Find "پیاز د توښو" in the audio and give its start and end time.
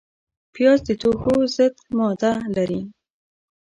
0.53-1.35